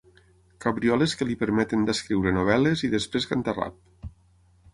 [0.63, 4.11] Cabrioles que li permeten d’escriure novel·les i després cantar rap.